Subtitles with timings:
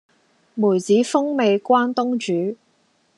[0.55, 2.57] 梅子風味關東煮